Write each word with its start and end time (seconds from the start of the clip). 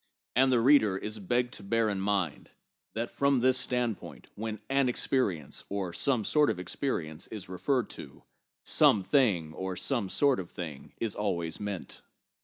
And 0.35 0.51
the 0.51 0.59
reader 0.59 0.97
is 0.97 1.19
begged 1.19 1.53
to 1.53 1.61
bear 1.63 1.87
in 1.87 2.01
mind 2.01 2.49
that 2.95 3.11
from 3.11 3.39
this 3.39 3.59
standpoint, 3.59 4.29
when 4.33 4.59
'an 4.67 4.89
experience' 4.89 5.63
or 5.69 5.93
'some 5.93 6.25
sort 6.25 6.49
of 6.49 6.57
experience' 6.57 7.27
is 7.27 7.47
referred 7.47 7.87
to, 7.91 8.23
'some 8.63 9.03
thing' 9.03 9.53
or 9.53 9.75
'some 9.75 10.09
sort 10.09 10.39
of 10.39 10.49
thing' 10.49 10.93
is 10.99 11.13
always 11.13 11.59
meant. 11.59 12.01